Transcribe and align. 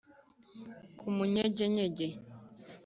ku 0.99 1.05
munyegenyege 1.15 2.07